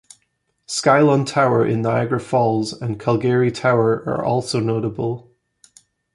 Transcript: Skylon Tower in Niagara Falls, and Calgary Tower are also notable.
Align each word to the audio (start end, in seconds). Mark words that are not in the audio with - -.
Skylon 0.67 1.27
Tower 1.27 1.63
in 1.63 1.83
Niagara 1.83 2.19
Falls, 2.19 2.73
and 2.73 2.99
Calgary 2.99 3.51
Tower 3.51 3.97
are 4.09 4.23
also 4.25 4.59
notable. 4.59 5.29